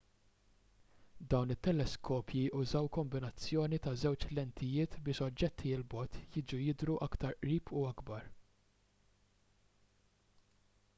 [1.33, 7.73] dawn it-teleskopji użaw kombinazzjoni ta' żewġ lentijiet biex oġġetti l bogħod jiġu jidhru aktar qrib
[7.83, 8.29] u akbar